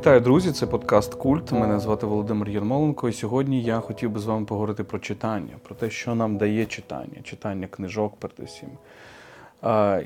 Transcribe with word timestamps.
Вітаю, 0.00 0.20
друзі! 0.20 0.52
Це 0.52 0.66
подкаст 0.66 1.14
Культ. 1.14 1.52
Мене 1.52 1.80
звати 1.80 2.06
Володимир 2.06 2.48
Єрмоленко. 2.48 3.08
І 3.08 3.12
сьогодні 3.12 3.62
я 3.62 3.80
хотів 3.80 4.10
би 4.10 4.20
з 4.20 4.24
вами 4.24 4.46
поговорити 4.46 4.84
про 4.84 4.98
читання, 4.98 5.54
про 5.62 5.74
те, 5.74 5.90
що 5.90 6.14
нам 6.14 6.36
дає 6.36 6.66
читання, 6.66 7.22
читання 7.22 7.66
книжок, 7.66 8.16
передусім. 8.16 8.68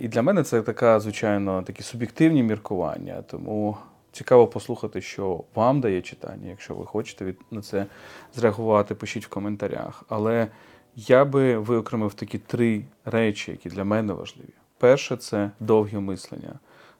І 0.01 0.09
для 0.09 0.23
мене 0.23 0.43
це 0.43 0.63
така, 0.63 1.01
звичайно, 1.01 1.63
такі 1.63 1.83
суб'єктивні 1.83 2.43
міркування. 2.43 3.23
Тому 3.23 3.77
цікаво 4.13 4.47
послухати, 4.47 5.01
що 5.01 5.45
вам 5.55 5.81
дає 5.81 6.03
читання. 6.03 6.49
Якщо 6.49 6.75
ви 6.75 6.87
хочете 6.87 7.35
на 7.51 7.63
це 7.63 7.87
зреагувати, 8.35 8.95
пишіть 8.95 9.27
в 9.27 9.29
коментарях. 9.29 10.05
Але 10.09 10.49
я 10.97 11.25
би 11.25 11.59
виокремив 11.59 12.15
такі 12.15 12.39
три 12.39 12.85
речі, 13.05 13.51
які 13.51 13.69
для 13.69 13.85
мене 13.85 14.13
важливі. 14.13 14.55
Перше 14.79 15.17
це 15.17 15.51
довге 15.61 16.01
мислення. 16.01 16.59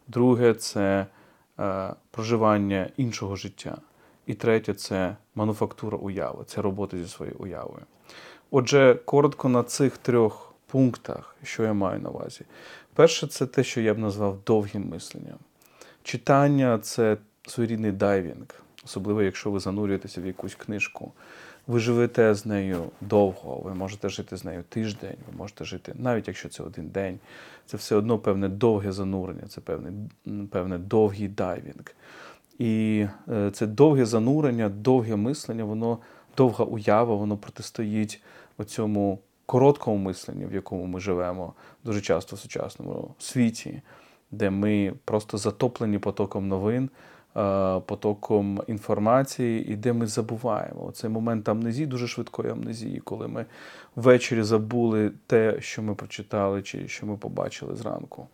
Друге 0.09 0.55
це 0.55 1.07
проживання 2.11 2.91
іншого 2.97 3.37
життя. 3.37 3.79
І 4.27 4.35
третє 4.35 4.75
це 4.75 5.17
мануфактура 5.35 5.99
уяви, 5.99 6.45
це 6.47 6.63
робота 6.63 6.97
зі 6.97 7.09
своєю 7.09 7.37
уявою. 7.39 7.83
Отже, 8.51 8.99
коротко 9.05 9.49
на 9.49 9.63
цих 9.63 9.99
трьох 9.99 10.55
пунктах, 10.67 11.37
що 11.43 11.63
я 11.63 11.73
маю 11.73 12.01
на 12.01 12.11
увазі. 12.11 12.41
Перше, 12.95 13.27
це 13.27 13.47
те, 13.47 13.65
що 13.65 13.81
я 13.81 13.95
б 13.95 13.99
назвав 13.99 14.39
довгим 14.47 14.89
мисленням. 14.89 15.39
Читання 16.03 16.79
це 16.83 17.17
своєрідний 17.47 17.93
дайвінг, 17.93 18.47
особливо 18.85 19.23
якщо 19.23 19.51
ви 19.51 19.61
занурюєтеся 19.61 20.21
в 20.21 20.27
якусь 20.27 20.55
книжку. 20.55 21.13
Ви 21.67 21.81
живете 21.81 22.35
з 22.35 22.47
нею 22.47 22.91
довго, 23.01 23.61
ви 23.65 23.75
можете 23.75 24.09
жити 24.09 24.37
з 24.37 24.45
нею 24.45 24.65
тиждень, 24.69 25.17
ви 25.31 25.39
можете 25.39 25.65
жити, 25.65 25.93
навіть 25.99 26.29
якщо 26.29 26.49
це 26.49 26.63
один 26.63 26.89
день, 26.89 27.19
це 27.67 27.77
все 27.77 27.97
одно 27.97 28.19
певне 28.19 28.49
довге 28.49 28.93
занурення, 28.93 29.47
це 29.49 29.61
певне, 29.61 29.93
певне 30.51 30.79
довгий 30.79 31.29
дайвінг. 31.29 31.95
І 32.59 33.07
е, 33.29 33.51
це 33.51 33.67
довге 33.67 34.07
занурення, 34.07 34.69
довге 34.69 35.17
мислення, 35.17 35.65
воно 35.65 35.99
довга 36.37 36.65
уява, 36.65 37.15
воно 37.15 37.37
протистоїть 37.37 38.23
оцьому 38.59 39.19
короткому 39.47 39.97
мисленню, 39.97 40.49
в 40.49 40.55
якому 40.55 40.85
ми 40.85 41.01
живемо 41.01 41.55
дуже 41.85 42.01
часто 42.01 42.37
в 42.37 42.39
сучасному 42.39 43.15
світі, 43.19 43.83
де 44.31 44.51
ми 44.51 44.95
просто 45.05 45.39
затоплені 45.39 45.99
потоком 45.99 46.49
новин. 46.49 46.91
Е, 47.37 47.81
потоком 47.81 48.63
інформації, 48.67 49.67
і 49.73 49.77
де 49.77 49.93
ми 49.93 50.07
забуваємо. 50.07 50.93
Цей 50.93 51.11
момент 51.11 51.49
амнезії, 51.49 51.87
дуже 51.87 52.09
швидкої 52.09 52.51
амнезії, 52.51 53.01
коли 53.01 53.29
ми 53.29 53.47
ввечері 53.97 54.43
забули 54.43 55.13
те, 55.27 55.61
що 55.61 55.83
ми 55.83 55.95
прочитали, 55.95 56.63
чи 56.63 56.89
що 56.89 57.07
ми 57.07 57.17
побачили 57.17 57.77
зранку. 57.77 58.29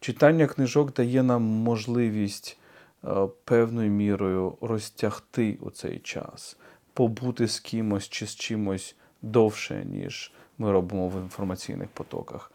Читання 0.00 0.46
книжок 0.46 0.94
дає 0.94 1.22
нам 1.22 1.42
можливість 1.42 2.58
е, 3.04 3.08
певною 3.44 3.90
мірою 3.90 4.56
розтягти 4.60 5.58
оцей 5.60 5.98
час, 5.98 6.56
побути 6.94 7.48
з 7.48 7.60
кимось 7.60 8.08
чи 8.08 8.26
з 8.26 8.34
чимось 8.34 8.96
довше, 9.22 9.84
ніж 9.84 10.32
ми 10.58 10.72
робимо 10.72 11.08
в 11.08 11.22
інформаційних 11.22 11.88
потоках 11.88 12.51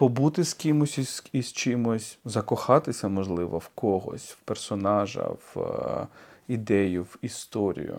побути 0.00 0.44
з 0.44 0.54
кимось 0.54 0.98
із, 0.98 1.24
із 1.32 1.52
чимось, 1.52 2.18
закохатися, 2.24 3.08
можливо, 3.08 3.58
в 3.58 3.68
когось, 3.68 4.30
в 4.30 4.40
персонажа, 4.40 5.22
в 5.22 5.60
е, 5.60 6.06
ідею, 6.48 7.02
в 7.02 7.18
історію. 7.22 7.98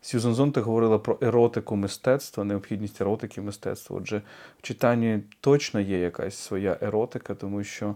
Сьюзан 0.00 0.34
Зонтик 0.34 0.64
говорила 0.64 0.98
про 0.98 1.18
еротику 1.20 1.76
мистецтва, 1.76 2.44
необхідність 2.44 3.00
еротики 3.00 3.40
мистецтва. 3.40 3.96
Отже, 3.96 4.22
в 4.58 4.62
читанні 4.62 5.20
точно 5.40 5.80
є 5.80 5.98
якась 5.98 6.36
своя 6.36 6.78
еротика, 6.80 7.34
тому 7.34 7.64
що 7.64 7.94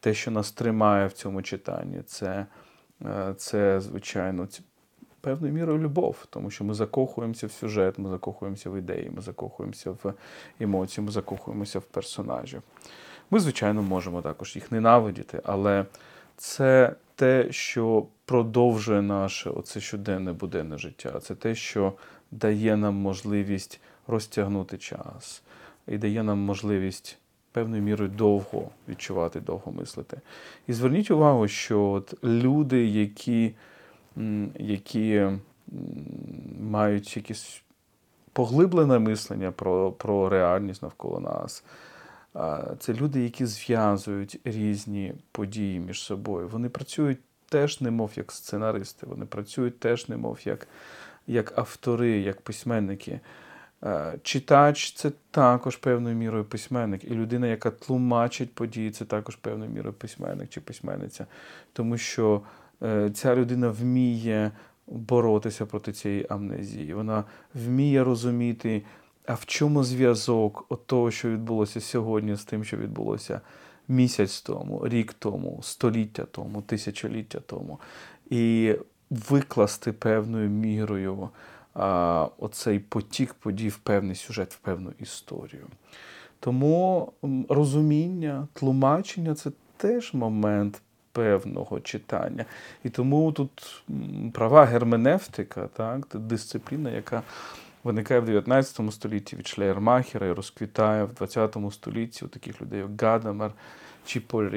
те, 0.00 0.14
що 0.14 0.30
нас 0.30 0.52
тримає 0.52 1.06
в 1.06 1.12
цьому 1.12 1.42
читанні, 1.42 2.02
це, 2.06 2.46
е, 3.04 3.34
це 3.36 3.80
звичайно, 3.80 4.48
певною 5.20 5.52
мірою 5.52 5.78
любов, 5.78 6.26
тому 6.30 6.50
що 6.50 6.64
ми 6.64 6.74
закохуємося 6.74 7.46
в 7.46 7.52
сюжет, 7.52 7.98
ми 7.98 8.10
закохуємося 8.10 8.70
в 8.70 8.76
ідеї, 8.76 9.10
ми 9.16 9.22
закохуємося 9.22 9.90
в 9.90 10.14
емоції, 10.60 11.04
ми 11.04 11.12
закохуємося 11.12 11.78
в 11.78 11.82
персонажів. 11.82 12.62
Ми, 13.30 13.40
звичайно, 13.40 13.82
можемо 13.82 14.22
також 14.22 14.56
їх 14.56 14.72
ненавидіти, 14.72 15.40
але 15.44 15.86
це 16.36 16.94
те, 17.14 17.52
що 17.52 18.06
продовжує 18.24 19.02
наше 19.02 19.50
оце 19.50 19.80
щоденне 19.80 20.32
буденне 20.32 20.78
життя. 20.78 21.20
Це 21.20 21.34
те, 21.34 21.54
що 21.54 21.92
дає 22.30 22.76
нам 22.76 22.94
можливість 22.94 23.80
розтягнути 24.06 24.78
час 24.78 25.42
і 25.88 25.98
дає 25.98 26.22
нам 26.22 26.38
можливість 26.38 27.18
певною 27.52 27.82
мірою 27.82 28.10
довго 28.10 28.70
відчувати, 28.88 29.40
довго 29.40 29.72
мислити. 29.72 30.20
І 30.66 30.72
зверніть 30.72 31.10
увагу, 31.10 31.48
що 31.48 31.82
от 31.82 32.24
люди, 32.24 32.86
які 32.86 33.52
які 34.58 35.26
мають 36.60 37.16
якесь 37.16 37.62
поглиблене 38.32 38.98
мислення 38.98 39.52
про, 39.52 39.92
про 39.92 40.28
реальність 40.28 40.82
навколо 40.82 41.20
нас. 41.20 41.64
Це 42.78 42.94
люди, 42.94 43.22
які 43.22 43.46
зв'язують 43.46 44.40
різні 44.44 45.14
події 45.32 45.80
між 45.80 46.02
собою. 46.02 46.48
Вони 46.48 46.68
працюють 46.68 47.18
теж, 47.48 47.80
немов 47.80 48.10
як 48.16 48.32
сценаристи, 48.32 49.06
вони 49.06 49.26
працюють 49.26 49.80
теж, 49.80 50.08
немов 50.08 50.38
як 50.44 50.68
як 51.26 51.58
автори, 51.58 52.10
як 52.10 52.40
письменники. 52.40 53.20
Читач 54.22 54.92
це 54.92 55.12
також 55.30 55.76
певною 55.76 56.16
мірою 56.16 56.44
письменник. 56.44 57.04
І 57.04 57.10
людина, 57.10 57.46
яка 57.46 57.70
тлумачить 57.70 58.54
події, 58.54 58.90
це 58.90 59.04
також 59.04 59.36
певною 59.36 59.70
мірою 59.70 59.94
письменник 59.94 60.48
чи 60.48 60.60
письменниця. 60.60 61.26
Тому 61.72 61.98
що 61.98 62.42
ця 63.12 63.36
людина 63.36 63.68
вміє 63.68 64.50
боротися 64.86 65.66
проти 65.66 65.92
цієї 65.92 66.26
амнезії. 66.28 66.94
Вона 66.94 67.24
вміє 67.54 68.04
розуміти, 68.04 68.82
а 69.26 69.34
в 69.34 69.46
чому 69.46 69.84
зв'язок 69.84 70.66
того, 70.86 71.10
що 71.10 71.30
відбулося 71.30 71.80
сьогодні, 71.80 72.36
з 72.36 72.44
тим, 72.44 72.64
що 72.64 72.76
відбулося 72.76 73.40
місяць 73.88 74.40
тому, 74.40 74.88
рік 74.88 75.12
тому, 75.12 75.58
століття 75.62 76.24
тому, 76.30 76.62
тисячоліття 76.62 77.40
тому. 77.46 77.80
І 78.30 78.74
викласти 79.10 79.92
певною 79.92 80.50
мірою 80.50 81.28
а, 81.74 82.28
оцей 82.38 82.78
потік 82.78 83.34
подій 83.34 83.68
в 83.68 83.78
певний 83.78 84.14
сюжет, 84.14 84.54
в 84.54 84.58
певну 84.58 84.92
історію. 84.98 85.66
Тому 86.40 87.12
розуміння, 87.48 88.48
тлумачення 88.52 89.34
це 89.34 89.50
теж 89.76 90.14
момент 90.14 90.82
певного 91.12 91.80
читання. 91.80 92.44
І 92.84 92.90
тому 92.90 93.32
тут 93.32 93.82
права 94.32 94.64
герменевтика, 94.64 95.66
так, 95.66 96.06
дисципліна, 96.14 96.90
яка 96.90 97.22
виникає 97.84 98.20
в 98.20 98.24
19 98.24 98.92
столітті 98.92 99.36
від 99.36 99.46
Шлеєрмахера 99.46 100.26
і 100.26 100.32
розквітає 100.32 101.04
в 101.04 101.14
20 101.14 101.56
столітті 101.70 102.24
у 102.24 102.28
таких 102.28 102.62
людей, 102.62 102.78
як 102.78 103.02
Гадамер 103.02 103.52
чи 104.06 104.20
Поль. 104.20 104.50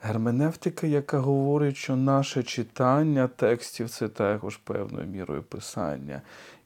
Герменевтика, 0.00 0.86
яка 0.86 1.18
говорить, 1.18 1.76
що 1.76 1.96
наше 1.96 2.42
читання 2.42 3.28
текстів 3.28 3.90
це 3.90 4.08
також 4.08 4.56
певною 4.56 5.06
мірою 5.06 5.42
писання. 5.42 6.22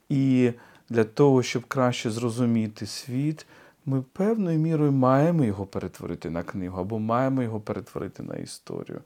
І 0.08 0.52
для 0.88 1.04
того, 1.04 1.42
щоб 1.42 1.64
краще 1.64 2.10
зрозуміти 2.10 2.86
світ 2.86 3.46
ми 3.88 4.02
певною 4.02 4.58
мірою 4.58 4.92
маємо 4.92 5.44
його 5.44 5.66
перетворити 5.66 6.30
на 6.30 6.42
книгу 6.42 6.80
або 6.80 6.98
маємо 6.98 7.42
його 7.42 7.60
перетворити 7.60 8.22
на 8.22 8.36
історію. 8.36 9.00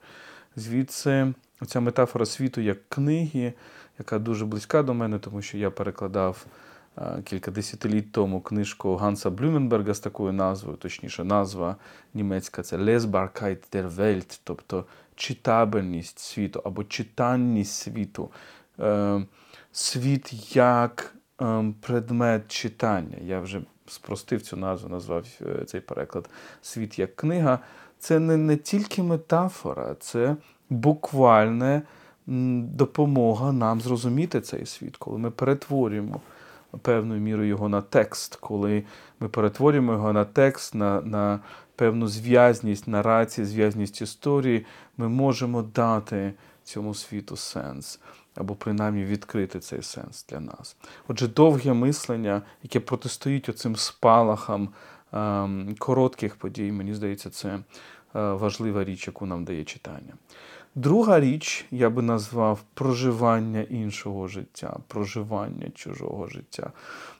Звідси 0.55 1.33
ця 1.67 1.79
метафора 1.79 2.25
світу 2.25 2.61
як 2.61 2.89
книги, 2.89 3.53
яка 3.99 4.19
дуже 4.19 4.45
близька 4.45 4.83
до 4.83 4.93
мене, 4.93 5.19
тому 5.19 5.41
що 5.41 5.57
я 5.57 5.71
перекладав 5.71 6.45
кілька 7.23 7.51
десятиліть 7.51 8.11
тому 8.11 8.41
книжку 8.41 8.95
Ганса 8.95 9.29
Блюменберга 9.29 9.93
з 9.93 9.99
такою 9.99 10.33
назвою, 10.33 10.77
точніше, 10.77 11.23
назва 11.23 11.75
німецька 12.13 12.63
це 12.63 12.77
Lesbarkeit 12.77 13.75
der 13.75 13.95
Welt, 13.95 14.39
тобто 14.43 14.85
читабельність 15.15 16.19
світу 16.19 16.61
або 16.65 16.83
читанність 16.83 17.73
світу. 17.73 18.31
Е, 18.79 19.25
світ 19.71 20.55
як 20.55 21.15
предмет 21.81 22.47
читання. 22.47 23.17
Я 23.25 23.39
вже 23.39 23.61
спростив 23.87 24.41
цю 24.41 24.57
назву, 24.57 24.89
назвав 24.89 25.25
е, 25.41 25.65
цей 25.65 25.81
переклад 25.81 26.29
Світ 26.61 26.99
як 26.99 27.15
книга. 27.15 27.59
Це 27.99 28.19
не, 28.19 28.37
не 28.37 28.57
тільки 28.57 29.03
метафора, 29.03 29.95
це 29.99 30.35
буквальна 30.69 31.81
допомога 32.27 33.51
нам 33.51 33.81
зрозуміти 33.81 34.41
цей 34.41 34.65
світ, 34.65 34.97
коли 34.97 35.17
ми 35.17 35.31
перетворюємо 35.31 36.21
певною 36.81 37.21
мірою 37.21 37.49
його 37.49 37.69
на 37.69 37.81
текст, 37.81 38.35
коли 38.35 38.83
ми 39.19 39.29
перетворюємо 39.29 39.91
його 39.91 40.13
на 40.13 40.25
текст, 40.25 40.75
на 40.75 41.01
на 41.01 41.39
певну 41.75 42.07
зв'язність, 42.07 42.87
нарації, 42.87 43.45
зв'язність 43.45 44.01
історії, 44.01 44.65
ми 44.97 45.09
можемо 45.09 45.61
дати 45.61 46.33
цьому 46.63 46.93
світу 46.93 47.37
сенс 47.37 47.99
або 48.35 48.55
принаймні 48.55 49.05
відкрити 49.05 49.59
цей 49.59 49.81
сенс 49.81 50.25
для 50.29 50.39
нас. 50.39 50.75
Отже, 51.07 51.27
довге 51.27 51.73
мислення, 51.73 52.41
яке 52.63 52.79
протистоїть 52.79 53.49
оцим 53.49 53.75
спалахам 53.75 54.69
ем, 55.13 55.75
коротких 55.79 56.35
подій, 56.35 56.71
мені 56.71 56.93
здається, 56.93 57.29
це 57.29 57.59
важлива 58.13 58.83
річ, 58.83 59.07
яку 59.07 59.25
нам 59.25 59.45
дає 59.45 59.63
читання. 59.63 60.13
Друга 60.75 61.19
річ, 61.19 61.65
я 61.71 61.89
би 61.89 62.01
назвав 62.01 62.59
проживання 62.73 63.61
іншого 63.61 64.27
життя, 64.27 64.77
проживання 64.87 65.69
чужого 65.75 66.27
життя. 66.27 66.71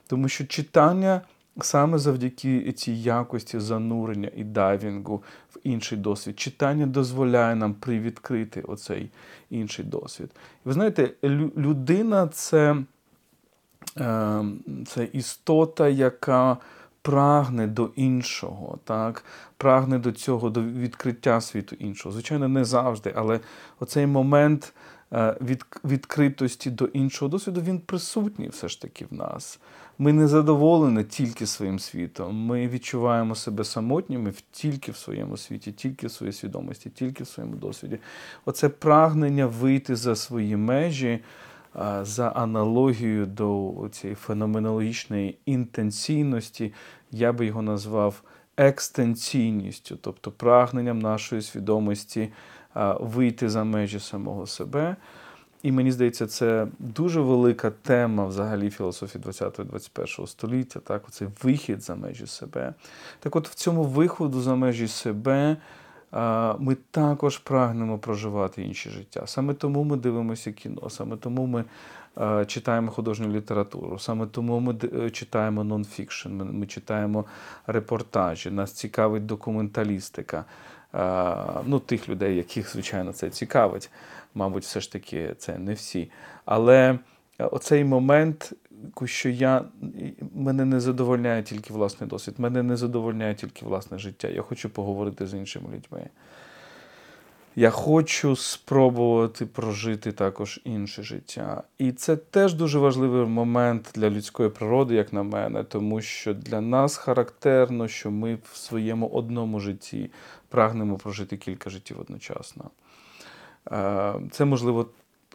Тому 0.06 0.28
що 0.28 0.46
читання 0.46 1.20
саме 1.60 1.98
завдяки 1.98 2.72
цій 2.72 2.92
якості 2.92 3.60
занурення 3.60 4.30
і 4.36 4.44
дайвінгу 4.44 5.22
в 5.54 5.58
інший 5.64 5.98
досвід, 5.98 6.40
читання 6.40 6.86
дозволяє 6.86 7.54
нам 7.54 7.74
привідкрити 7.74 8.60
оцей 8.60 9.10
інший 9.50 9.84
досвід. 9.84 10.30
ви 10.64 10.72
знаєте, 10.72 11.10
людина 11.56 12.28
це, 12.28 12.76
ем, 13.96 14.60
це 14.86 15.04
істота, 15.04 15.88
яка 15.88 16.56
прагне 17.02 17.66
до 17.66 17.90
іншого, 17.96 18.78
так? 18.84 19.24
прагне 19.56 19.98
до 19.98 20.12
цього, 20.12 20.50
до 20.50 20.62
відкриття 20.62 21.40
світу 21.40 21.76
іншого. 21.78 22.12
Звичайно, 22.12 22.48
не 22.48 22.64
завжди, 22.64 23.12
але 23.16 23.40
оцей 23.80 24.06
момент 24.06 24.72
від, 25.40 25.66
відкритості 25.84 26.70
до 26.70 26.84
іншого 26.84 27.28
досвіду 27.28 27.60
він 27.60 27.78
присутній 27.78 28.48
все 28.48 28.68
ж 28.68 28.82
таки 28.82 29.06
в 29.10 29.14
нас. 29.14 29.60
Ми 29.98 30.12
не 30.12 30.28
задоволені 30.28 31.04
тільки 31.04 31.46
своїм 31.46 31.78
світом. 31.78 32.36
Ми 32.36 32.68
відчуваємо 32.68 33.34
себе 33.34 33.64
самотніми 33.64 34.32
тільки 34.50 34.92
в 34.92 34.96
своєму 34.96 35.36
світі, 35.36 35.72
тільки 35.72 36.06
в 36.06 36.10
своїй 36.10 36.32
свідомості, 36.32 36.90
тільки 36.90 37.24
в 37.24 37.26
своєму 37.26 37.56
досвіді. 37.56 37.98
Оце 38.44 38.68
прагнення 38.68 39.46
вийти 39.46 39.96
за 39.96 40.16
свої 40.16 40.56
межі 40.56 41.20
за 42.02 42.28
аналогією 42.28 43.26
до 43.26 43.74
цієї 43.90 44.14
феноменологічної 44.14 45.38
інтенційності, 45.46 46.72
я 47.10 47.32
би 47.32 47.46
його 47.46 47.62
назвав 47.62 48.22
екстенційністю, 48.56 49.96
тобто 50.00 50.30
прагненням 50.30 50.98
нашої 50.98 51.42
свідомості 51.42 52.28
вийти 53.00 53.48
за 53.48 53.64
межі 53.64 54.00
самого 54.00 54.46
себе. 54.46 54.96
І 55.62 55.72
мені 55.72 55.92
здається, 55.92 56.26
це 56.26 56.66
дуже 56.78 57.20
велика 57.20 57.70
тема 57.70 58.26
взагалі 58.26 58.70
філософії 58.70 59.24
20-21 59.24 60.26
століття, 60.26 60.80
так, 60.80 61.08
оцей 61.08 61.28
вихід 61.42 61.82
за 61.82 61.94
межі 61.94 62.26
себе. 62.26 62.74
Так 63.20 63.36
от 63.36 63.48
в 63.48 63.54
цьому 63.54 63.84
виходу 63.84 64.40
за 64.40 64.54
межі 64.54 64.88
себе 64.88 65.56
ми 66.58 66.76
також 66.90 67.38
прагнемо 67.38 67.98
проживати 67.98 68.62
інші 68.62 68.90
життя. 68.90 69.22
Саме 69.26 69.54
тому 69.54 69.84
ми 69.84 69.96
дивимося 69.96 70.52
кіно, 70.52 70.90
саме 70.90 71.16
тому 71.16 71.46
ми 71.46 71.64
читаємо 72.46 72.90
художню 72.90 73.28
літературу, 73.28 73.98
саме 73.98 74.26
тому 74.26 74.60
ми 74.60 74.76
е, 74.94 75.10
читаємо 75.10 75.64
нонфікшн, 75.64 76.30
ми 76.30 76.66
читаємо 76.66 77.24
репортажі, 77.66 78.50
нас 78.50 78.72
цікавить 78.72 79.26
документалістика. 79.26 80.44
Ну, 81.66 81.78
Тих 81.86 82.08
людей, 82.08 82.36
яких, 82.36 82.72
звичайно, 82.72 83.12
це 83.12 83.30
цікавить. 83.30 83.90
Мабуть, 84.34 84.62
все 84.62 84.80
ж 84.80 84.92
таки 84.92 85.34
це 85.38 85.58
не 85.58 85.74
всі. 85.74 86.10
Але 86.44 86.98
оцей 87.38 87.84
момент 87.84 88.54
що 89.04 89.28
я, 89.28 89.64
мене 90.34 90.64
не 90.64 90.80
задовольняє 90.80 91.42
тільки 91.42 91.74
власний 91.74 92.10
досвід, 92.10 92.34
мене 92.38 92.62
не 92.62 92.76
задовольняє 92.76 93.34
тільки 93.34 93.66
власне 93.66 93.98
життя. 93.98 94.28
Я 94.28 94.42
хочу 94.42 94.70
поговорити 94.70 95.26
з 95.26 95.34
іншими 95.34 95.66
людьми. 95.74 96.08
Я 97.56 97.70
хочу 97.70 98.36
спробувати 98.36 99.46
прожити 99.46 100.12
також 100.12 100.60
інше 100.64 101.02
життя. 101.02 101.62
І 101.78 101.92
це 101.92 102.16
теж 102.16 102.54
дуже 102.54 102.78
важливий 102.78 103.26
момент 103.26 103.90
для 103.94 104.10
людської 104.10 104.48
природи, 104.48 104.94
як 104.94 105.12
на 105.12 105.22
мене, 105.22 105.64
тому 105.64 106.00
що 106.00 106.34
для 106.34 106.60
нас 106.60 106.96
характерно, 106.96 107.88
що 107.88 108.10
ми 108.10 108.38
в 108.52 108.56
своєму 108.56 109.06
одному 109.06 109.60
житті 109.60 110.10
прагнемо 110.54 110.96
прожити 110.96 111.36
кілька 111.36 111.70
життів 111.70 112.00
одночасно. 112.00 112.70
Е, 113.72 114.14
це 114.30 114.44
можливо 114.44 114.86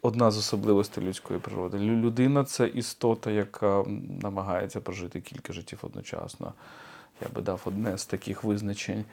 одна 0.01 0.31
з 0.31 0.37
особливостей 0.37 1.03
людської 1.03 1.39
природи. 1.39 1.79
Людина 1.79 2.43
це 2.43 2.67
істота, 2.67 3.31
яка 3.31 3.83
намагається 4.21 4.81
прожити 4.81 5.21
кілька 5.21 5.53
життів 5.53 5.79
одночасно. 5.81 6.53
Я 7.21 7.27
би 7.35 7.41
дав 7.41 7.61
одне 7.65 7.97
з 7.97 8.05
таких 8.05 8.43
визначень. 8.43 9.05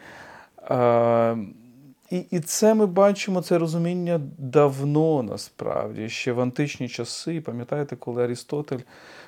І 2.11 2.19
і 2.31 2.41
це 2.41 2.75
ми 2.75 2.87
бачимо, 2.87 3.43
це 3.43 3.59
розуміння 3.59 4.21
давно 4.39 5.23
насправді, 5.23 6.09
ще 6.09 6.33
в 6.33 6.41
античні 6.41 6.89
часи. 6.89 7.41
Пам'ятаєте, 7.41 7.97
коли 7.97 8.25
Арістотель 8.25 8.81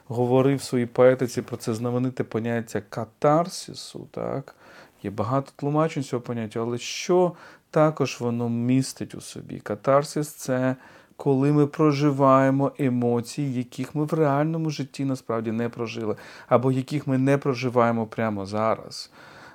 говорив 0.07 0.59
в 0.59 0.63
своїй 0.63 0.87
поетиці 0.87 1.43
про 1.43 1.57
це 1.57 1.75
знамените 1.75 2.25
поняття 2.25 2.81
катарсісу, 2.81 4.09
так? 4.11 4.55
Є 5.03 5.11
багато 5.11 5.53
тлумачень 5.57 6.03
цього 6.03 6.23
поняття, 6.23 6.61
але 6.61 6.79
що 6.79 7.33
також 7.71 8.21
воно 8.21 8.49
містить 8.49 9.15
у 9.15 9.21
собі? 9.21 9.59
Катарсис 9.59 10.29
це 10.29 10.77
коли 11.19 11.53
ми 11.53 11.67
проживаємо 11.67 12.73
емоції, 12.79 13.55
яких 13.55 13.95
ми 13.95 14.05
в 14.05 14.13
реальному 14.13 14.71
житті 14.71 15.05
насправді 15.05 15.53
не 15.53 15.69
прожили, 15.69 16.17
або 16.49 16.73
яких 16.73 17.07
ми 17.07 17.19
не 17.19 17.39
проживаємо 17.39 18.07
прямо 18.07 18.47
зараз. 18.47 19.11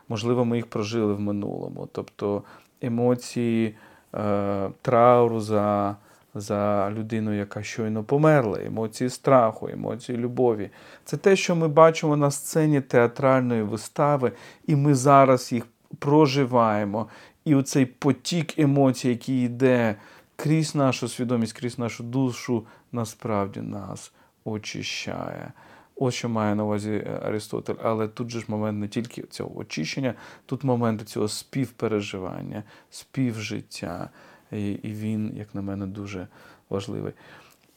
Можливо, 0.09 0.45
ми 0.45 0.57
їх 0.57 0.65
прожили 0.67 1.13
в 1.13 1.19
минулому. 1.19 1.89
Тобто 1.91 2.43
емоції 2.81 3.75
е, 4.15 4.69
трауру 4.81 5.39
за 5.39 5.95
за 6.35 6.91
людину, 6.91 7.33
яка 7.33 7.63
щойно 7.63 8.03
померла, 8.03 8.59
емоції 8.65 9.09
страху, 9.09 9.69
емоції 9.69 10.17
любові. 10.17 10.69
Це 11.05 11.17
те, 11.17 11.35
що 11.35 11.55
ми 11.55 11.67
бачимо 11.67 12.17
на 12.17 12.31
сцені 12.31 12.81
театральної 12.81 13.63
вистави, 13.63 14.31
і 14.67 14.75
ми 14.75 14.95
зараз 14.95 15.51
їх 15.51 15.67
проживаємо. 15.99 17.07
І 17.45 17.55
оцей 17.55 17.85
потік 17.85 18.59
емоцій, 18.59 19.09
який 19.09 19.45
йде 19.45 19.95
крізь 20.35 20.75
нашу 20.75 21.07
свідомість, 21.07 21.53
крізь 21.53 21.79
нашу 21.79 22.03
душу 22.03 22.65
насправді 22.91 23.61
нас 23.61 24.11
очищає. 24.45 25.51
Ось 25.95 26.13
що 26.13 26.29
має 26.29 26.55
на 26.55 26.63
увазі 26.63 26.91
е, 26.91 27.19
Аристотель. 27.23 27.75
Але 27.83 28.07
тут 28.07 28.29
же 28.29 28.39
ж 28.39 28.45
момент 28.47 28.79
не 28.79 28.87
тільки 28.87 29.21
цього 29.21 29.57
очищення, 29.57 30.13
тут 30.45 30.63
момент 30.63 31.09
цього 31.09 31.27
співпереживання, 31.27 32.63
співжиття. 32.89 34.09
І 34.53 34.79
він, 34.83 35.33
як 35.37 35.55
на 35.55 35.61
мене, 35.61 35.87
дуже 35.87 36.27
важливий. 36.69 37.13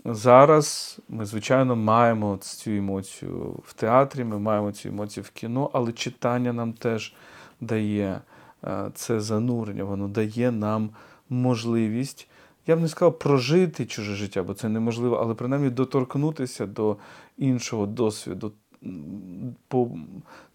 Зараз 0.05 0.99
ми, 1.09 1.27
звичайно, 1.27 1.77
маємо 1.77 2.37
цю 2.37 2.71
емоцію 2.71 3.61
в 3.65 3.73
театрі, 3.73 4.25
ми 4.25 4.39
маємо 4.39 4.73
цю 4.73 4.89
емоцію 4.89 5.25
в 5.25 5.31
кіно, 5.31 5.71
але 5.73 5.93
читання 5.93 6.53
нам 6.53 6.73
теж 6.73 7.15
дає 7.61 8.21
е, 8.65 8.91
це 8.95 9.21
занурення, 9.21 9.85
воно 9.85 10.09
дає 10.09 10.51
нам 10.51 10.91
можливість 11.29 12.29
я 12.67 12.77
б 12.77 12.81
не 12.81 12.89
сказав 12.89 13.19
прожити 13.19 13.87
чуже 13.87 14.15
життя, 14.15 14.43
бо 14.43 14.55
це 14.55 14.69
неможливо, 14.69 15.17
але 15.17 15.35
принаймні 15.35 15.71
доторкнутися 15.71 16.67
до 16.67 16.97
іншого 17.39 17.87
досвіду, 17.87 18.53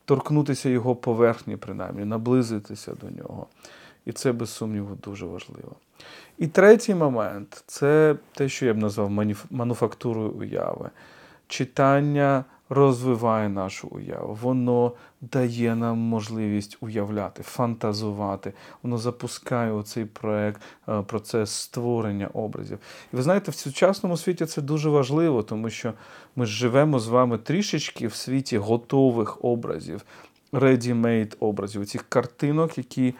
торкнутися 0.06 0.70
його 0.70 0.96
поверхні, 0.96 1.58
принаймні, 1.58 2.06
наблизитися 2.06 2.94
до 3.02 3.10
нього. 3.10 3.48
І 4.06 4.12
це, 4.12 4.32
без 4.32 4.50
сумніву, 4.50 4.96
дуже 5.04 5.26
важливо. 5.26 5.76
І 6.38 6.48
третій 6.48 6.96
момент 6.96 7.64
це 7.68 8.16
те, 8.34 8.50
що 8.50 8.66
я 8.66 8.74
б 8.74 8.78
назвав 8.78 9.12
мануфактурою 9.52 10.32
уяви. 10.32 10.90
Читання 11.48 12.46
розвиває 12.70 13.50
нашу 13.50 13.88
уяву, 13.88 14.38
воно 14.42 14.92
дає 15.22 15.76
нам 15.76 15.98
можливість 15.98 16.78
уявляти, 16.82 17.44
фантазувати, 17.44 18.54
воно 18.84 18.98
запускає 18.98 19.72
оцей 19.72 20.06
проект, 20.06 20.62
е, 20.90 21.02
процес 21.02 21.52
створення 21.52 22.28
образів. 22.28 22.80
І 23.14 23.16
ви 23.16 23.22
знаєте, 23.22 23.52
в 23.52 23.56
сучасному 23.56 24.18
світі 24.18 24.46
це 24.46 24.62
дуже 24.62 24.90
важливо, 24.90 25.44
тому 25.44 25.70
що 25.70 25.94
ми 26.36 26.46
живемо 26.46 27.00
з 27.00 27.08
вами 27.08 27.38
трішечки 27.38 28.08
в 28.08 28.14
світі 28.14 28.58
готових 28.58 29.46
образів, 29.46 30.02
ready-made 30.54 31.36
образів, 31.40 31.86
цих 31.86 32.04
картинок, 32.10 32.78
які 32.78 33.14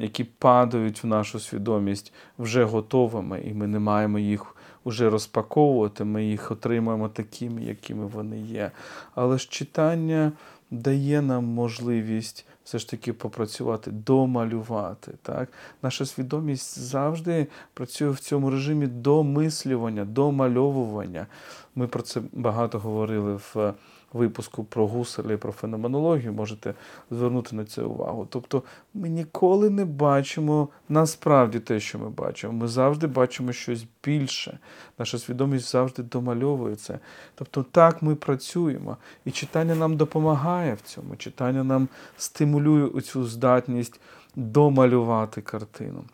які 0.00 0.24
падають 0.24 1.04
в 1.04 1.06
нашу 1.06 1.40
свідомість 1.40 2.12
вже 2.38 2.64
готовими, 2.64 3.40
і 3.40 3.54
ми 3.54 3.66
не 3.66 3.78
маємо 3.78 4.18
їх 4.18 4.56
вже 4.84 5.10
розпаковувати, 5.10 6.04
ми 6.04 6.24
їх 6.24 6.50
отримаємо 6.50 7.08
такими, 7.08 7.62
якими 7.62 8.06
вони 8.06 8.40
є. 8.40 8.70
Але 9.14 9.38
ж 9.38 9.48
читання 9.50 10.32
дає 10.70 11.22
нам 11.22 11.44
можливість 11.44 12.46
все 12.64 12.78
ж 12.78 12.90
таки 12.90 13.12
попрацювати, 13.12 13.90
домалювати. 13.90 15.12
Так? 15.22 15.48
Наша 15.82 16.06
свідомість 16.06 16.78
завжди 16.78 17.46
працює 17.74 18.10
в 18.10 18.20
цьому 18.20 18.50
режимі 18.50 18.86
домислювання, 18.86 20.04
домальовування. 20.04 21.26
Ми 21.74 21.86
про 21.86 22.02
це 22.02 22.20
багато 22.32 22.78
говорили 22.78 23.34
в 23.34 23.74
випуску 24.12 24.64
про 24.64 24.86
Гуселя 24.86 25.38
про 25.38 25.52
феноменологію, 25.52 26.32
можете 26.32 26.74
звернути 27.10 27.56
на 27.56 27.64
це 27.64 27.82
увагу. 27.82 28.26
Тобто 28.30 28.62
ми 28.94 29.08
ніколи 29.08 29.70
не 29.70 29.84
бачимо 29.84 30.68
насправді 30.88 31.60
те, 31.60 31.80
що 31.80 31.98
ми 31.98 32.10
бачимо. 32.10 32.52
Ми 32.52 32.68
завжди 32.68 33.06
бачимо 33.06 33.52
щось 33.52 33.86
більше. 34.04 34.58
Наша 34.98 35.18
свідомість 35.18 35.72
завжди 35.72 36.02
домальовує 36.02 36.76
це. 36.76 36.98
Тобто, 37.34 37.62
так 37.62 38.02
ми 38.02 38.14
працюємо. 38.14 38.96
І 39.24 39.30
читання 39.30 39.74
нам 39.74 39.96
допомагає 39.96 40.74
в 40.74 40.80
цьому. 40.80 41.16
Читання 41.16 41.64
нам 41.64 41.88
стимулює 42.16 43.00
цю 43.00 43.24
здатність 43.24 44.00
домалювати 44.36 45.40
картину. 45.40 46.04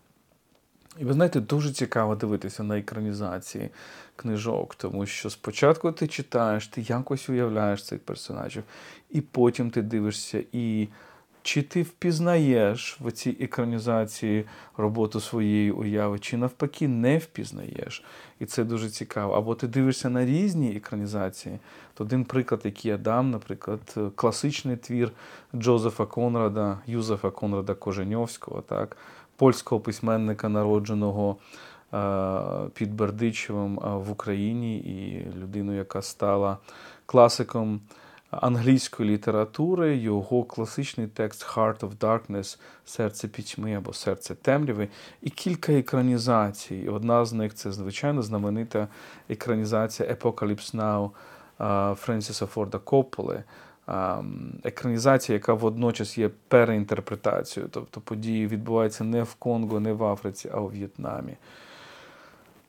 І 0.99 1.05
ви 1.05 1.13
знаєте, 1.13 1.41
дуже 1.41 1.73
цікаво 1.73 2.15
дивитися 2.15 2.63
на 2.63 2.79
екранізації 2.79 3.71
книжок, 4.17 4.75
тому 4.75 5.07
що 5.07 5.31
спочатку 5.31 5.93
ти 5.93 6.07
читаєш, 6.07 6.67
ти 6.67 6.81
якось 6.81 7.29
уявляєш 7.29 7.85
цих 7.85 8.01
персонажів, 8.01 8.63
і 9.11 9.21
потім 9.21 9.71
ти 9.71 9.83
дивишся, 9.83 10.45
і 10.53 10.89
чи 11.47 11.63
ти 11.63 11.83
впізнаєш 11.83 12.99
в 13.01 13.13
цій 13.13 13.37
екранізації 13.41 14.45
роботу 14.77 15.21
своєї 15.21 15.71
уяви, 15.71 16.19
чи 16.19 16.37
навпаки 16.37 16.89
не 16.89 17.19
впізнаєш. 17.19 18.05
І 18.41 18.47
це 18.47 18.65
дуже 18.65 18.91
цікаво. 18.91 19.35
Або 19.35 19.55
ти 19.55 19.67
дивишся 19.67 20.11
на 20.11 20.27
різні 20.27 20.77
екранізації. 20.77 21.59
То 21.95 22.05
один 22.05 22.25
приклад, 22.25 22.61
який 22.65 22.91
я 22.91 22.99
дам, 22.99 23.31
наприклад, 23.31 23.95
класичний 24.15 24.77
твір 24.77 25.13
Джозефа 25.55 26.07
Конрада, 26.07 26.79
Юзефа 26.87 27.31
Конрада 27.31 27.75
Коженьовського, 27.75 28.61
так, 28.61 28.97
польського 29.37 29.81
письменника, 29.81 30.49
народженого 30.49 31.37
під 32.75 32.95
Бердичевом 32.95 33.79
в 34.07 34.11
Україні, 34.11 34.79
і 34.79 35.27
людину, 35.39 35.77
яка 35.77 36.03
стала 36.03 36.59
класиком 37.07 37.81
англійської 38.31 39.11
літератури, 39.11 39.97
його 39.97 40.45
класичний 40.45 41.07
текст 41.07 41.47
Heart 41.47 41.79
of 41.79 41.97
Darkness, 41.97 42.59
Серце 42.85 43.29
пітьми 43.29 43.75
або 43.75 43.93
Серце 43.93 44.35
темряви, 44.35 44.89
і 45.23 45.31
кілька 45.31 45.73
екранізацій. 45.73 46.89
Одна 46.89 47.25
з 47.25 47.33
них 47.33 47.55
це 47.55 47.73
звичайно 47.73 48.23
знаменита 48.23 48.89
екранізація 49.29 50.15
Apocalypse 50.15 50.75
Now 50.77 51.11
Френсіса 51.95 52.47
Форда 52.47 52.79
Копполи. 52.79 53.45
Екранізація, 54.65 55.35
яка 55.35 55.55
водночас 55.55 56.19
є 56.19 56.31
переінтерпретацією, 56.49 57.71
тобто 57.73 58.01
події 58.01 58.47
відбуваються 58.47 59.05
не 59.05 59.23
в 59.23 59.35
Конго, 59.35 59.81
не 59.81 59.93
в 59.93 60.05
Африці, 60.05 60.51
а 60.53 60.61
у 60.61 60.69
В'єтнамі. 60.69 61.37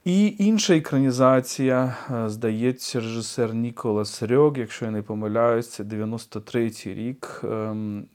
І 0.07 0.35
інша 0.39 0.75
екранізація, 0.75 1.97
е, 2.11 2.29
здається, 2.29 2.99
режисер 2.99 3.53
Ніколас 3.53 4.23
Рьог, 4.23 4.57
якщо 4.57 4.85
я 4.85 4.91
не 4.91 5.01
помиляюсь, 5.01 5.69
це 5.69 5.83
93-й 5.83 6.93
рік. 6.93 7.41
Ем, 7.43 8.05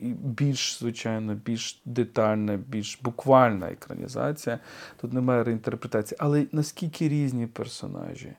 і, 0.00 0.14
більш, 0.24 0.78
звичайно, 0.78 1.34
більш 1.34 1.80
детальна, 1.84 2.56
більш 2.56 3.00
буквальна 3.02 3.70
екранізація. 3.70 4.58
Тут 5.00 5.12
немає 5.12 5.44
реінтерпретації. 5.44 6.18
Але 6.20 6.46
наскільки 6.52 7.08
різні 7.08 7.46
персонажі, 7.46 8.32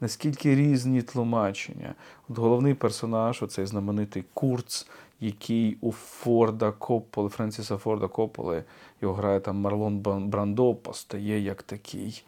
наскільки 0.00 0.54
різні 0.54 1.02
тлумачення. 1.02 1.94
От 2.28 2.38
Головний 2.38 2.74
персонаж, 2.74 3.42
оцей 3.42 3.66
знаменитий 3.66 4.24
Курц, 4.34 4.86
який 5.22 5.78
у 5.80 5.92
Форда 5.92 6.70
Копполи, 6.70 7.28
Френсіса 7.28 7.76
Форда 7.76 8.08
Копполи, 8.08 8.64
його 9.02 9.14
грає 9.14 9.40
там 9.40 9.56
Марлон 9.56 9.98
Брандо, 10.28 10.74
постає 10.74 11.40
як 11.40 11.62
такий, 11.62 12.24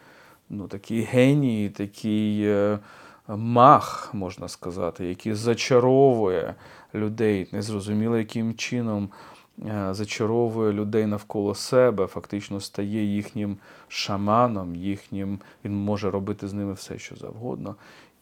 ну, 0.51 0.69
такий 0.69 1.01
геній, 1.01 1.71
такий 1.77 2.47
е, 2.47 2.79
мах, 3.29 4.15
можна 4.15 4.49
сказати, 4.49 5.07
який 5.07 5.35
зачаровує 5.35 6.55
людей, 6.95 7.49
незрозуміло 7.53 8.19
яким 8.19 8.55
чином. 8.55 9.09
Е, 9.67 9.89
зачаровує 9.95 10.73
людей 10.73 11.07
навколо 11.07 11.55
себе, 11.55 12.07
фактично 12.07 12.61
стає 12.61 13.05
їхнім 13.05 13.57
шаманом, 13.89 14.77
їхнім, 14.77 15.39
він 15.65 15.77
може 15.77 16.11
робити 16.11 16.49
з 16.49 16.53
ними 16.53 16.73
все, 16.73 16.99
що 16.99 17.17
завгодно. 17.17 17.77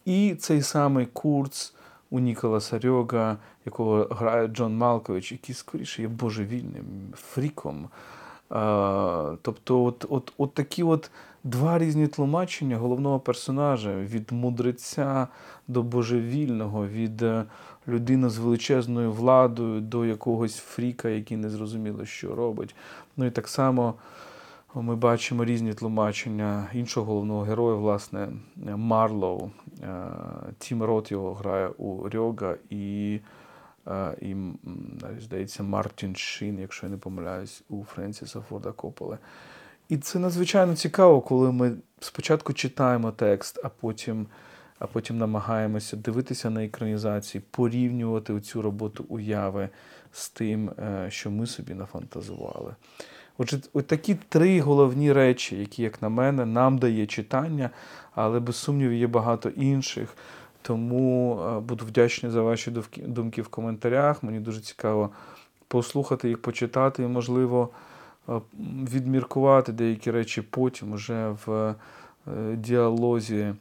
І 0.05 0.35
цей 0.35 0.63
самий 0.63 1.07
Курц 1.07 1.75
у 2.13 2.19
Ніколаса 2.19 2.79
Рьога, 2.79 3.37
якого 3.67 4.07
грає 4.11 4.49
Джон 4.49 4.77
Малкович, 4.77 5.33
який 5.33 5.55
скоріше 5.55 6.03
є 6.03 6.09
божевільним 6.09 6.85
фріком. 7.15 7.89
Тобто, 9.43 9.85
от, 9.85 10.07
от, 10.09 10.33
от 10.39 10.55
такі 10.55 10.83
от 10.83 11.11
два 11.45 11.79
різні 11.79 12.07
тлумачення 12.09 12.77
головного 12.77 13.21
персонажа 13.21 13.95
від 13.95 14.33
мудреця 14.33 15.29
до 15.69 15.83
божевільного, 15.83 16.87
від 16.87 17.23
е, 17.23 17.45
людини 17.89 18.29
з 18.29 18.39
величезною 18.39 19.13
владою 19.13 19.81
до 19.81 20.05
якогось 20.05 20.57
фріка, 20.57 21.09
який 21.09 21.37
не 21.37 21.51
зрозуміло, 21.51 22.05
що 22.05 22.35
робить. 22.35 22.75
Ну 23.17 23.25
і 23.25 23.31
так 23.31 23.49
само. 23.49 23.95
Ми 24.75 24.97
бачимо 24.97 25.45
різні 25.45 25.75
тлумачення 25.75 26.69
іншого 26.75 27.07
головного 27.07 27.43
героя, 27.43 27.77
власне, 27.77 28.29
Марлоу. 28.77 29.51
Е, 29.83 30.05
Тім 30.59 30.83
Рот 30.83 31.11
його 31.11 31.35
грає 31.35 31.69
у 31.69 32.09
Рьога 32.09 32.57
і, 32.71 33.21
е, 33.89 34.17
і 34.21 34.37
здається, 35.21 35.63
Мартін 35.63 36.17
Шин, 36.17 36.59
якщо 36.59 36.87
я 36.87 36.91
не 36.91 36.99
помиляюсь, 36.99 37.63
у 37.69 37.85
Френсіса 37.85 38.41
Форда 38.41 38.73
Копполи. 38.73 39.19
І 39.89 39.97
це 39.97 40.19
надзвичайно 40.19 40.77
цікаво, 40.77 41.21
коли 41.21 41.53
ми 41.53 41.73
спочатку 42.01 42.53
читаємо 42.53 43.11
текст, 43.11 43.61
а 43.65 43.69
потім 43.69 44.27
а 44.79 44.87
потім 44.87 45.19
намагаємося 45.19 45.97
дивитися 45.97 46.51
на 46.51 46.65
екранізації, 46.65 47.43
порівнювати 47.51 48.41
цю 48.41 48.63
роботу 48.63 49.05
уяви 49.09 49.69
з 50.13 50.31
тим, 50.31 50.71
е, 50.71 51.07
що 51.11 51.31
ми 51.31 51.47
собі 51.47 51.75
нафантазували. 51.75 52.75
Отже, 53.43 53.61
от 53.73 53.87
такі 53.87 54.15
три 54.29 54.61
головні 54.61 55.13
речі, 55.13 55.57
які, 55.57 55.83
як 55.83 56.03
на 56.03 56.09
мене, 56.09 56.47
нам 56.47 56.79
дає 56.79 57.07
читання, 57.07 57.71
але 58.15 58.41
без 58.41 58.57
сумніву 58.57 58.93
є 58.93 59.07
багато 59.07 59.49
інших. 59.49 60.17
Тому 60.63 61.41
е, 61.41 61.61
буду 61.61 61.85
вдячний 61.85 62.33
за 62.33 62.43
ваші 62.43 62.73
думки 62.97 63.43
в 63.43 63.49
коментарях. 63.49 64.23
Мені 64.23 64.41
дуже 64.41 64.61
цікаво 64.61 65.11
послухати 65.69 66.29
їх, 66.29 66.43
почитати 66.43 67.03
і, 67.03 67.07
можливо, 67.07 67.69
е, 68.29 68.33
відміркувати 68.93 69.73
деякі 69.73 70.11
речі 70.11 70.43
потім 70.43 70.93
уже 70.93 71.37
в 71.47 71.53
е, 71.53 72.57
діалозі, 72.57 73.55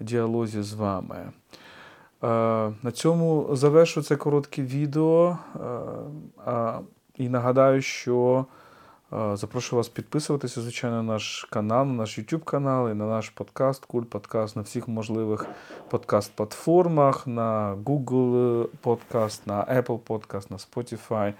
діалозі 0.00 0.62
з 0.62 0.72
вами. 0.72 1.16
На 2.82 2.92
цьому 2.92 3.48
завершу 3.52 4.02
це 4.02 4.16
коротке 4.16 4.62
відео. 4.62 5.38
І 7.16 7.28
нагадаю, 7.28 7.82
що. 7.82 8.46
Запрошую 9.12 9.78
вас 9.78 9.88
підписуватися, 9.88 10.60
звичайно, 10.60 10.96
на 10.96 11.12
наш 11.12 11.46
канал, 11.50 11.86
на 11.86 11.92
наш 11.92 12.18
YouTube 12.18 12.44
канал 12.44 12.90
і 12.90 12.94
на 12.94 13.06
наш 13.06 13.28
подкаст, 13.28 13.84
Культ 13.84 14.10
Подкаст 14.10 14.56
на 14.56 14.62
всіх 14.62 14.88
можливих 14.88 15.46
подкаст-платформах, 15.90 17.28
на 17.28 17.76
Google 17.84 18.68
Podcast, 18.84 19.40
на 19.46 19.64
Apple 19.64 19.98
Podcast, 19.98 20.50
на 20.50 20.56
Spotify. 20.56 21.32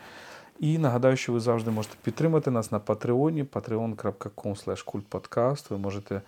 І 0.61 0.79
нагадаю, 0.79 1.17
що 1.17 1.33
ви 1.33 1.41
завжди 1.41 1.71
можете 1.71 1.97
підтримати 2.03 2.51
нас 2.51 2.73
на 2.73 2.79
Патреоні, 2.79 3.45
patreon.com. 3.45 5.71
Ви 5.71 5.79
можете 5.79 6.21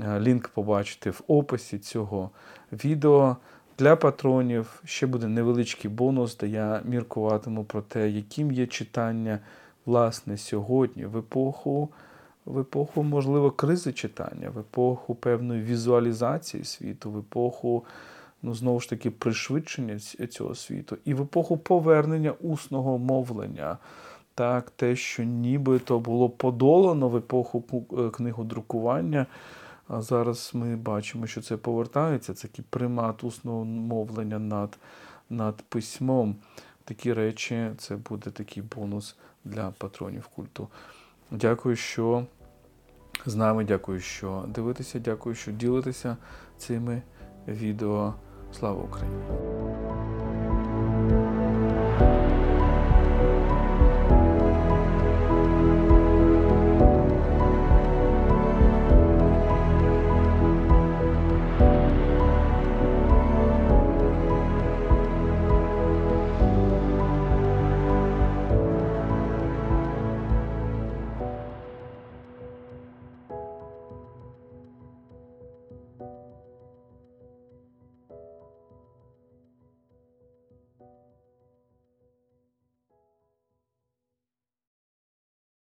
е, 0.00 0.20
лінк 0.20 0.48
побачити 0.48 1.10
в 1.10 1.22
описі 1.26 1.78
цього 1.78 2.30
відео. 2.72 3.36
Для 3.78 3.96
патронів 3.96 4.80
ще 4.84 5.06
буде 5.06 5.26
невеличкий 5.26 5.90
бонус, 5.90 6.36
де 6.36 6.46
я 6.46 6.80
міркуватиму 6.84 7.64
про 7.64 7.82
те, 7.82 8.10
яким 8.10 8.52
є 8.52 8.66
читання 8.66 9.38
власне, 9.86 10.36
сьогодні, 10.36 11.06
в 11.06 11.16
епоху, 11.16 11.88
в 12.44 12.58
епоху, 12.58 13.02
можливо, 13.02 13.50
кризи 13.50 13.92
читання, 13.92 14.50
в 14.50 14.58
епоху 14.58 15.14
певної 15.14 15.62
візуалізації 15.62 16.64
світу, 16.64 17.10
в 17.10 17.18
епоху, 17.18 17.84
ну, 18.42 18.54
знову 18.54 18.80
ж 18.80 18.90
таки, 18.90 19.10
пришвидшення 19.10 19.98
цього 20.30 20.54
світу, 20.54 20.96
і 21.04 21.14
в 21.14 21.22
епоху 21.22 21.56
повернення 21.56 22.32
усного 22.32 22.98
мовлення. 22.98 23.78
Так, 24.34 24.70
те, 24.70 24.96
що 24.96 25.22
нібито 25.24 25.98
було 25.98 26.30
подолано 26.30 27.08
в 27.08 27.16
епоху 27.16 27.64
е, 27.98 28.10
книгодрукування. 28.10 29.26
А 29.88 30.00
зараз 30.00 30.50
ми 30.54 30.76
бачимо, 30.76 31.26
що 31.26 31.40
це 31.40 31.56
повертається, 31.56 32.34
це 32.34 32.48
такий 32.48 32.64
примат 32.70 33.24
усного 33.24 33.64
мовлення 33.64 34.38
над 34.38 34.78
над 35.30 35.62
письмом. 35.62 36.36
Такі 36.86 37.12
речі, 37.12 37.70
це 37.78 37.96
буде 37.96 38.30
такий 38.30 38.62
бонус 38.62 39.16
для 39.44 39.70
патронів 39.78 40.26
культу. 40.26 40.68
Дякую, 41.30 41.76
що 41.76 42.26
з 43.26 43.34
нами, 43.34 43.64
дякую, 43.64 44.00
що 44.00 44.44
дивитеся, 44.48 44.98
дякую, 44.98 45.34
що 45.34 45.52
ділитеся 45.52 46.16
цими 46.58 47.02
відео. 47.48 48.14
Слава 48.52 48.82
Україні! 48.82 49.16